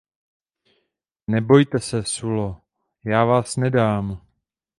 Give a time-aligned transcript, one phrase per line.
[1.27, 2.61] Nebojte se, Sullo,
[3.05, 4.27] já vás nedám!